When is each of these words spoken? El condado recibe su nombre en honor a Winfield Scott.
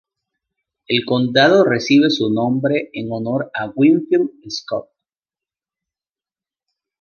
El 0.87 1.05
condado 1.05 1.63
recibe 1.63 2.09
su 2.09 2.33
nombre 2.33 2.89
en 2.93 3.11
honor 3.11 3.51
a 3.53 3.67
Winfield 3.69 4.31
Scott. 4.49 4.89